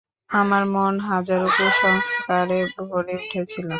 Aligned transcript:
আমার 0.31 0.63
মন 0.73 0.95
হাজারো 1.09 1.47
কুসংস্কারে 1.55 2.59
ভরে 2.81 3.13
উঠেছিল। 3.19 3.67